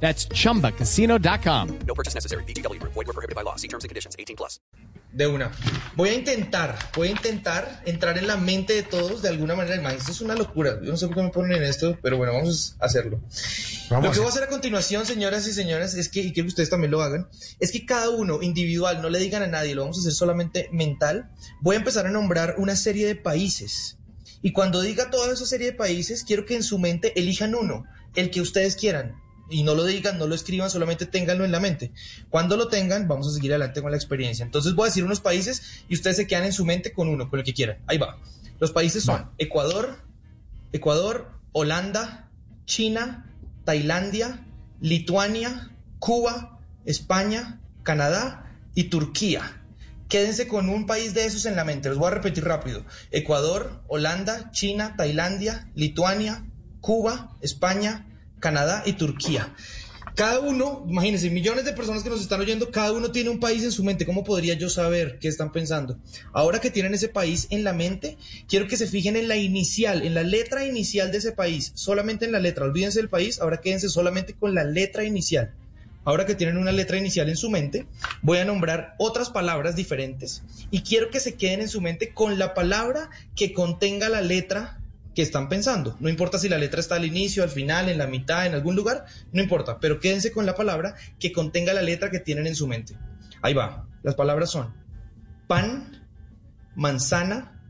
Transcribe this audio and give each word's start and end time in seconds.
That's 0.00 0.28
chumbacasino.com. 0.28 1.78
No 1.86 1.94
purchase 1.94 2.14
necessary. 2.14 2.44
BGW. 2.44 2.80
Void 2.82 3.06
were 3.06 3.12
prohibited 3.12 3.34
by 3.34 3.42
law. 3.42 3.56
See 3.56 3.68
terms 3.68 3.84
and 3.84 3.88
conditions. 3.88 4.14
18 4.18 4.36
plus. 4.36 4.60
De 5.12 5.26
una. 5.26 5.50
Voy 5.94 6.10
a 6.10 6.14
intentar, 6.14 6.78
voy 6.94 7.08
a 7.08 7.10
intentar 7.12 7.80
entrar 7.86 8.18
en 8.18 8.26
la 8.26 8.36
mente 8.36 8.74
de 8.74 8.82
todos 8.82 9.22
de 9.22 9.30
alguna 9.30 9.54
manera. 9.54 9.80
Man, 9.80 9.94
esto 9.94 10.12
es 10.12 10.20
una 10.20 10.34
locura. 10.34 10.78
Yo 10.82 10.90
no 10.90 10.98
sé 10.98 11.06
por 11.06 11.16
qué 11.16 11.22
me 11.22 11.30
ponen 11.30 11.56
en 11.56 11.62
esto, 11.62 11.96
pero 12.02 12.18
bueno, 12.18 12.34
vamos 12.34 12.76
a 12.78 12.84
hacerlo. 12.84 13.22
lo 13.88 14.12
que 14.12 14.18
voy 14.18 14.26
a 14.26 14.28
hacer 14.28 14.42
a 14.42 14.48
continuación, 14.48 15.06
señoras 15.06 15.46
y 15.46 15.54
señores, 15.54 15.94
es 15.94 16.10
que, 16.10 16.20
y 16.20 16.34
quiero 16.34 16.46
que 16.46 16.50
ustedes 16.50 16.68
también 16.68 16.90
lo 16.90 17.00
hagan, 17.00 17.28
es 17.60 17.72
que 17.72 17.86
cada 17.86 18.10
uno 18.10 18.42
individual, 18.42 19.00
no 19.00 19.08
le 19.08 19.18
digan 19.18 19.42
a 19.42 19.46
nadie, 19.46 19.74
lo 19.74 19.82
vamos 19.82 19.96
a 19.96 20.00
hacer 20.00 20.12
solamente 20.12 20.68
mental. 20.70 21.30
Voy 21.62 21.76
a 21.76 21.78
empezar 21.78 22.04
a 22.06 22.10
nombrar 22.10 22.56
una 22.58 22.76
serie 22.76 23.06
de 23.06 23.16
países. 23.16 23.96
Y 24.42 24.52
cuando 24.52 24.82
diga 24.82 25.08
toda 25.08 25.32
esa 25.32 25.46
serie 25.46 25.68
de 25.68 25.72
países, 25.72 26.24
quiero 26.24 26.44
que 26.44 26.56
en 26.56 26.62
su 26.62 26.78
mente 26.78 27.18
elijan 27.18 27.54
uno, 27.54 27.84
el 28.14 28.30
que 28.30 28.42
ustedes 28.42 28.76
quieran 28.76 29.14
y 29.48 29.62
no 29.62 29.74
lo 29.74 29.84
digan, 29.84 30.18
no 30.18 30.26
lo 30.26 30.34
escriban, 30.34 30.70
solamente 30.70 31.06
ténganlo 31.06 31.44
en 31.44 31.52
la 31.52 31.60
mente. 31.60 31.92
Cuando 32.30 32.56
lo 32.56 32.68
tengan, 32.68 33.06
vamos 33.08 33.28
a 33.28 33.32
seguir 33.32 33.52
adelante 33.52 33.82
con 33.82 33.90
la 33.90 33.96
experiencia. 33.96 34.44
Entonces 34.44 34.74
voy 34.74 34.84
a 34.84 34.88
decir 34.88 35.04
unos 35.04 35.20
países 35.20 35.84
y 35.88 35.94
ustedes 35.94 36.16
se 36.16 36.26
quedan 36.26 36.44
en 36.44 36.52
su 36.52 36.64
mente 36.64 36.92
con 36.92 37.08
uno, 37.08 37.28
con 37.30 37.38
el 37.38 37.44
que 37.44 37.54
quieran. 37.54 37.78
Ahí 37.86 37.98
va. 37.98 38.18
Los 38.58 38.72
países 38.72 39.04
son 39.04 39.30
Ecuador, 39.38 40.02
Ecuador, 40.72 41.30
Holanda, 41.52 42.30
China, 42.64 43.32
Tailandia, 43.64 44.46
Lituania, 44.80 45.70
Cuba, 45.98 46.58
España, 46.84 47.60
Canadá 47.82 48.52
y 48.74 48.84
Turquía. 48.84 49.62
Quédense 50.08 50.46
con 50.46 50.68
un 50.68 50.86
país 50.86 51.14
de 51.14 51.26
esos 51.26 51.46
en 51.46 51.56
la 51.56 51.64
mente. 51.64 51.88
Los 51.88 51.98
voy 51.98 52.08
a 52.08 52.14
repetir 52.14 52.44
rápido. 52.44 52.84
Ecuador, 53.10 53.82
Holanda, 53.88 54.50
China, 54.52 54.94
Tailandia, 54.96 55.68
Lituania, 55.74 56.46
Cuba, 56.80 57.36
España, 57.40 58.06
Canadá 58.40 58.82
y 58.86 58.94
Turquía. 58.94 59.54
Cada 60.16 60.40
uno, 60.40 60.82
imagínense, 60.88 61.28
millones 61.28 61.66
de 61.66 61.74
personas 61.74 62.02
que 62.02 62.08
nos 62.08 62.22
están 62.22 62.40
oyendo, 62.40 62.70
cada 62.70 62.92
uno 62.92 63.10
tiene 63.10 63.28
un 63.28 63.38
país 63.38 63.62
en 63.64 63.70
su 63.70 63.84
mente. 63.84 64.06
¿Cómo 64.06 64.24
podría 64.24 64.54
yo 64.54 64.70
saber 64.70 65.18
qué 65.18 65.28
están 65.28 65.52
pensando? 65.52 65.98
Ahora 66.32 66.58
que 66.58 66.70
tienen 66.70 66.94
ese 66.94 67.08
país 67.08 67.48
en 67.50 67.64
la 67.64 67.74
mente, 67.74 68.16
quiero 68.48 68.66
que 68.66 68.78
se 68.78 68.86
fijen 68.86 69.16
en 69.16 69.28
la 69.28 69.36
inicial, 69.36 70.02
en 70.02 70.14
la 70.14 70.22
letra 70.22 70.64
inicial 70.64 71.12
de 71.12 71.18
ese 71.18 71.32
país, 71.32 71.72
solamente 71.74 72.24
en 72.24 72.32
la 72.32 72.40
letra. 72.40 72.64
Olvídense 72.64 72.98
del 72.98 73.10
país, 73.10 73.40
ahora 73.40 73.60
quédense 73.60 73.90
solamente 73.90 74.32
con 74.32 74.54
la 74.54 74.64
letra 74.64 75.04
inicial. 75.04 75.52
Ahora 76.06 76.24
que 76.24 76.34
tienen 76.34 76.56
una 76.56 76.72
letra 76.72 76.96
inicial 76.96 77.28
en 77.28 77.36
su 77.36 77.50
mente, 77.50 77.86
voy 78.22 78.38
a 78.38 78.46
nombrar 78.46 78.94
otras 78.96 79.28
palabras 79.28 79.76
diferentes 79.76 80.44
y 80.70 80.80
quiero 80.80 81.10
que 81.10 81.20
se 81.20 81.34
queden 81.34 81.60
en 81.60 81.68
su 81.68 81.82
mente 81.82 82.14
con 82.14 82.38
la 82.38 82.54
palabra 82.54 83.10
que 83.34 83.52
contenga 83.52 84.08
la 84.08 84.22
letra 84.22 84.80
que 85.16 85.22
están 85.22 85.48
pensando. 85.48 85.96
No 85.98 86.10
importa 86.10 86.38
si 86.38 86.46
la 86.46 86.58
letra 86.58 86.78
está 86.78 86.96
al 86.96 87.06
inicio, 87.06 87.42
al 87.42 87.48
final, 87.48 87.88
en 87.88 87.96
la 87.96 88.06
mitad, 88.06 88.44
en 88.44 88.52
algún 88.52 88.76
lugar, 88.76 89.06
no 89.32 89.40
importa, 89.40 89.80
pero 89.80 89.98
quédense 89.98 90.30
con 90.30 90.44
la 90.44 90.54
palabra 90.54 90.94
que 91.18 91.32
contenga 91.32 91.72
la 91.72 91.80
letra 91.80 92.10
que 92.10 92.20
tienen 92.20 92.46
en 92.46 92.54
su 92.54 92.66
mente. 92.66 92.98
Ahí 93.40 93.54
va. 93.54 93.88
Las 94.02 94.14
palabras 94.14 94.50
son 94.50 94.74
pan, 95.46 96.06
manzana, 96.74 97.62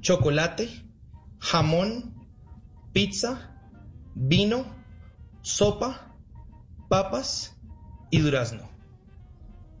chocolate, 0.00 0.84
jamón, 1.40 2.14
pizza, 2.92 3.58
vino, 4.14 4.72
sopa, 5.42 6.16
papas 6.88 7.56
y 8.12 8.20
durazno. 8.20 8.70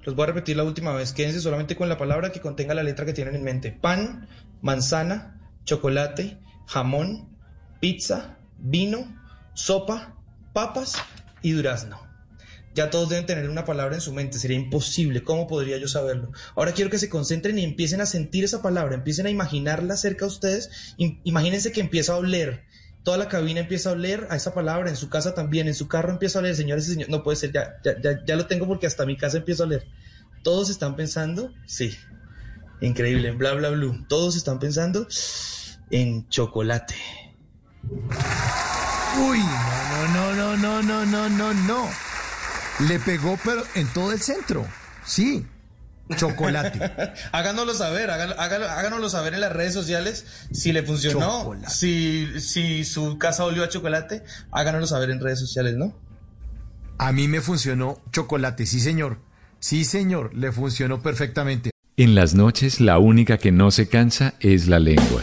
Los 0.02 0.16
voy 0.16 0.24
a 0.24 0.26
repetir 0.26 0.56
la 0.56 0.64
última 0.64 0.92
vez. 0.92 1.12
Quédense 1.12 1.40
solamente 1.40 1.76
con 1.76 1.88
la 1.88 1.98
palabra 1.98 2.32
que 2.32 2.40
contenga 2.40 2.74
la 2.74 2.82
letra 2.82 3.06
que 3.06 3.12
tienen 3.12 3.36
en 3.36 3.44
mente. 3.44 3.70
Pan, 3.70 4.28
manzana, 4.60 5.40
chocolate, 5.64 6.40
jamón, 6.66 7.28
pizza, 7.80 8.38
vino, 8.58 9.16
sopa, 9.54 10.16
papas 10.52 10.96
y 11.42 11.52
durazno. 11.52 12.04
Ya 12.74 12.90
todos 12.90 13.08
deben 13.08 13.24
tener 13.24 13.48
una 13.48 13.64
palabra 13.64 13.94
en 13.94 14.02
su 14.02 14.12
mente, 14.12 14.38
sería 14.38 14.58
imposible, 14.58 15.22
¿cómo 15.22 15.46
podría 15.46 15.78
yo 15.78 15.88
saberlo? 15.88 16.30
Ahora 16.54 16.72
quiero 16.72 16.90
que 16.90 16.98
se 16.98 17.08
concentren 17.08 17.58
y 17.58 17.64
empiecen 17.64 18.02
a 18.02 18.06
sentir 18.06 18.44
esa 18.44 18.60
palabra, 18.60 18.94
empiecen 18.94 19.24
a 19.24 19.30
imaginarla 19.30 19.96
cerca 19.96 20.26
a 20.26 20.28
ustedes, 20.28 20.94
imagínense 21.24 21.72
que 21.72 21.80
empieza 21.80 22.12
a 22.12 22.16
oler, 22.16 22.64
toda 23.02 23.16
la 23.16 23.28
cabina 23.28 23.60
empieza 23.60 23.88
a 23.88 23.92
oler 23.92 24.26
a 24.28 24.36
esa 24.36 24.52
palabra, 24.52 24.90
en 24.90 24.96
su 24.96 25.08
casa 25.08 25.32
también, 25.34 25.68
en 25.68 25.74
su 25.74 25.88
carro 25.88 26.10
empieza 26.10 26.38
a 26.38 26.40
oler, 26.40 26.54
señores 26.54 26.86
y 26.86 26.90
señores, 26.90 27.08
no 27.08 27.22
puede 27.22 27.36
ser, 27.36 27.52
ya, 27.52 27.80
ya, 27.82 28.22
ya, 28.26 28.36
lo 28.36 28.46
tengo 28.46 28.66
porque 28.66 28.86
hasta 28.86 29.06
mi 29.06 29.16
casa 29.16 29.38
empieza 29.38 29.62
a 29.62 29.66
oler. 29.66 29.86
¿Todos 30.42 30.68
están 30.68 30.96
pensando? 30.96 31.54
Sí. 31.66 31.96
Increíble, 32.82 33.30
bla, 33.30 33.54
bla, 33.54 33.70
bla. 33.70 34.04
Todos 34.06 34.36
están 34.36 34.58
pensando 34.58 35.06
en 35.90 36.28
chocolate. 36.28 36.94
Uy, 39.18 39.38
no, 39.38 40.08
no, 40.08 40.34
no, 40.34 40.56
no, 40.56 40.82
no, 40.82 41.06
no, 41.06 41.28
no, 41.28 41.54
no. 41.54 41.88
Le 42.88 42.98
pegó, 42.98 43.38
pero 43.44 43.62
en 43.74 43.86
todo 43.88 44.12
el 44.12 44.20
centro. 44.20 44.66
Sí, 45.04 45.46
chocolate. 46.14 46.78
háganoslo 47.32 47.74
saber, 47.74 48.10
háganoslo, 48.10 49.08
saber 49.08 49.34
en 49.34 49.40
las 49.40 49.52
redes 49.52 49.72
sociales 49.72 50.26
si 50.52 50.72
le 50.72 50.82
funcionó, 50.82 51.52
si, 51.68 52.40
si 52.40 52.84
su 52.84 53.18
casa 53.18 53.44
olió 53.44 53.64
a 53.64 53.68
chocolate, 53.68 54.24
háganoslo 54.50 54.86
saber 54.86 55.10
en 55.10 55.20
redes 55.20 55.40
sociales, 55.40 55.74
¿no? 55.76 55.94
A 56.98 57.12
mí 57.12 57.28
me 57.28 57.40
funcionó 57.40 58.00
chocolate, 58.12 58.66
sí 58.66 58.80
señor. 58.80 59.18
Sí 59.58 59.84
señor, 59.84 60.34
le 60.34 60.52
funcionó 60.52 61.02
perfectamente. 61.02 61.70
En 61.96 62.14
las 62.14 62.34
noches 62.34 62.80
la 62.80 62.98
única 62.98 63.38
que 63.38 63.52
no 63.52 63.70
se 63.70 63.88
cansa 63.88 64.34
es 64.40 64.68
la 64.68 64.78
lengua. 64.78 65.22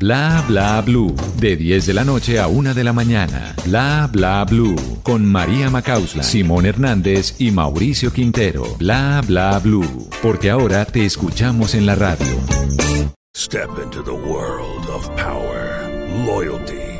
Bla 0.00 0.42
Bla 0.48 0.80
Blue. 0.80 1.14
De 1.36 1.56
10 1.58 1.84
de 1.84 1.92
la 1.92 2.04
noche 2.04 2.40
a 2.40 2.46
1 2.46 2.72
de 2.72 2.84
la 2.84 2.94
mañana. 2.94 3.54
Bla 3.66 4.08
Bla 4.10 4.42
Blue. 4.46 4.74
Con 5.02 5.26
María 5.26 5.68
Macausla, 5.68 6.22
Simón 6.22 6.64
Hernández 6.64 7.34
y 7.38 7.50
Mauricio 7.50 8.10
Quintero. 8.10 8.64
Bla 8.78 9.22
Bla 9.26 9.58
Blue. 9.58 10.08
Porque 10.22 10.48
ahora 10.48 10.86
te 10.86 11.04
escuchamos 11.04 11.74
en 11.74 11.84
la 11.84 11.96
radio. 11.96 12.26
Step 13.36 13.68
into 13.84 14.02
the 14.02 14.10
world 14.10 14.88
of 14.88 15.06
power, 15.16 15.86
loyalty, 16.24 16.99